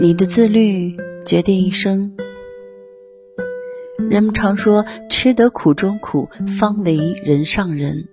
[0.00, 0.94] 你的自律
[1.26, 2.14] 决定一生。
[4.08, 8.06] 人们常说“吃得苦中苦，方为人上人”。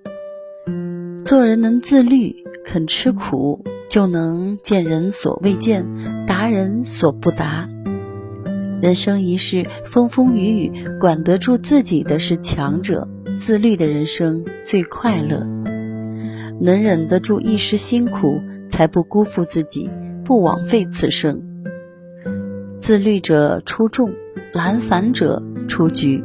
[1.23, 2.36] 做人能自律，
[2.66, 5.86] 肯吃苦，就能见人所未见，
[6.25, 7.68] 达人所不达。
[8.81, 13.07] 人生一世，风风雨雨，管得住自己的是强者。
[13.39, 15.45] 自律的人生最快乐。
[16.59, 19.92] 能忍得住一时辛苦，才不辜负自己，
[20.24, 21.43] 不枉费此生。
[22.86, 24.14] 自律者出众，
[24.54, 26.24] 懒散者出局。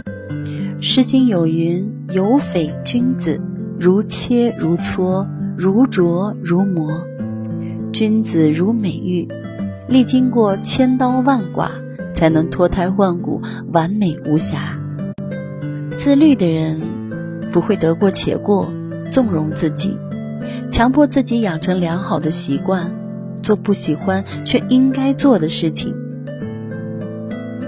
[0.80, 3.38] 《诗经》有云：“有匪君子，
[3.78, 6.90] 如切如磋，如琢如磨。”
[7.92, 9.28] 君子如美玉，
[9.86, 11.70] 历经过千刀万剐，
[12.14, 14.80] 才能脱胎换骨，完美无瑕。
[15.94, 16.80] 自律的人
[17.52, 18.72] 不会得过且过，
[19.10, 19.94] 纵容自己，
[20.70, 22.90] 强迫自己养成良好的习惯。
[23.46, 25.94] 做不喜欢却应该做的事情。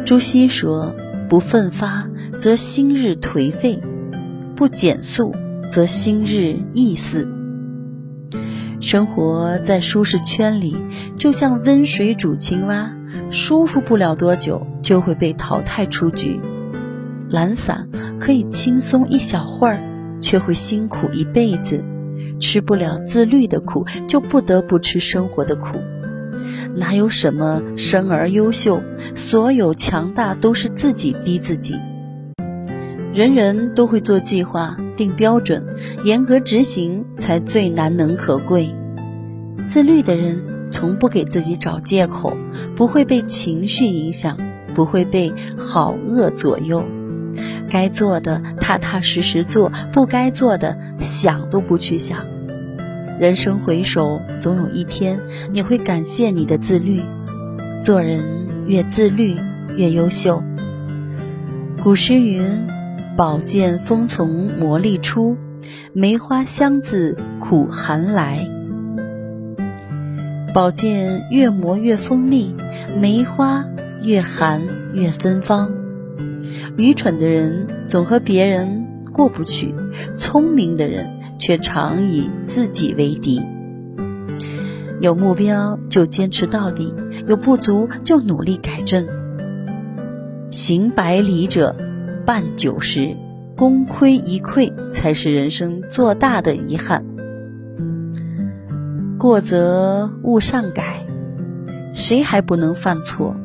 [0.04, 0.92] 朱熹说
[1.30, 3.78] ：“不奋发，则心日颓废；
[4.56, 5.32] 不减速，
[5.70, 7.28] 则心日易死。”
[8.82, 10.76] 生活在舒适圈里，
[11.14, 12.92] 就像温水煮青蛙，
[13.30, 16.40] 舒服不了多久就会被淘汰出局。
[17.28, 19.78] 懒散可以轻松一小会儿，
[20.20, 21.84] 却会辛苦一辈子。
[22.38, 25.78] 吃不了自律的苦，就不得不吃生活的苦。
[26.74, 28.82] 哪有什么生而优秀？
[29.14, 31.74] 所有强大都是自己逼自己。
[33.12, 35.64] 人人都会做计划、定标准，
[36.04, 38.72] 严格执行才最难能可贵。
[39.66, 42.36] 自律的人从不给自己找借口，
[42.76, 44.38] 不会被情绪影响，
[44.74, 46.84] 不会被好恶左右。
[47.68, 52.24] 该做的踏踏实实做，不该做的想都不去想。
[53.20, 55.20] 人生回首，总有一天
[55.52, 57.00] 你会感谢你的自律。
[57.80, 58.22] 做人
[58.66, 59.36] 越自律
[59.76, 60.42] 越优秀。
[61.82, 62.66] 古诗云
[63.16, 64.28] ：“宝剑锋从
[64.58, 65.36] 磨砺出，
[65.92, 68.48] 梅花香自苦寒来。”
[70.54, 72.54] 宝剑越磨越锋利，
[73.00, 73.64] 梅花
[74.02, 74.62] 越寒
[74.92, 75.72] 越芬芳。
[76.76, 79.74] 愚蠢的人总和别人过不去，
[80.14, 81.06] 聪明的人
[81.38, 83.42] 却常以自己为敌。
[85.00, 86.92] 有目标就坚持到底，
[87.26, 89.06] 有不足就努力改正。
[90.50, 91.76] 行百里者
[92.24, 93.16] 半九十，
[93.56, 97.04] 功亏一篑才是人生做大的遗憾。
[99.18, 101.04] 过则勿上改，
[101.92, 103.36] 谁还不能犯错？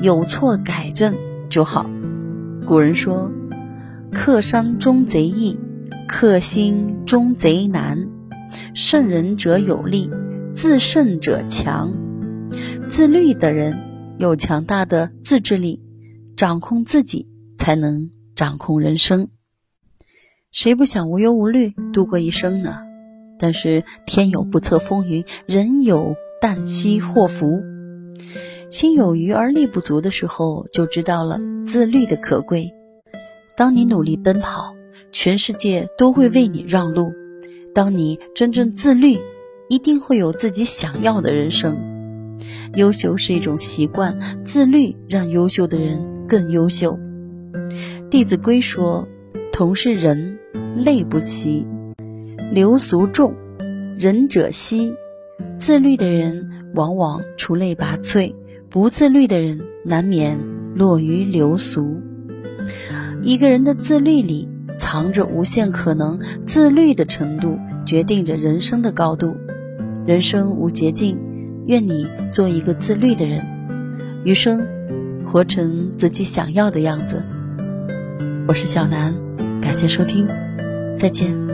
[0.00, 1.14] 有错改正
[1.48, 1.86] 就好。
[2.64, 3.30] 古人说
[4.12, 5.58] ：“克山终贼易，
[6.06, 8.08] 克心终贼难。
[8.72, 10.10] 胜人者有力，
[10.54, 11.92] 自胜者强。
[12.88, 13.76] 自律的人
[14.18, 15.82] 有强大的自制力，
[16.36, 19.28] 掌控自己才能掌控人生。
[20.52, 22.78] 谁不想无忧无虑度过一生呢？
[23.40, 27.60] 但是天有不测风云，人有旦夕祸福。”
[28.72, 32.72] 心有余而力不足的时候，就知道了自律的可贵。
[33.54, 34.74] 当你努力奔跑，
[35.12, 37.12] 全世界都会为你让路。
[37.74, 39.18] 当你真正自律，
[39.68, 41.78] 一定会有自己想要的人生。
[42.74, 46.98] 优秀是一种习惯，自律让优秀的人更优秀。
[48.08, 49.06] 《弟子规》说
[49.52, 50.38] ：“同是人，
[50.78, 51.66] 类不齐；
[52.50, 53.34] 流俗重，
[53.98, 54.94] 仁者稀。”
[55.60, 58.34] 自律的人往往出类拔萃。
[58.72, 60.38] 不自律的人难免
[60.74, 62.00] 落于流俗。
[63.22, 69.36] 一个人的自律里藏着无限可能，自律的程度决定着人生的高度。
[70.06, 71.18] 人生无捷径，
[71.66, 73.44] 愿你做一个自律的人，
[74.24, 74.66] 余生
[75.26, 77.22] 活成自己想要的样子。
[78.48, 79.14] 我是小南，
[79.60, 80.26] 感谢收听，
[80.96, 81.51] 再见。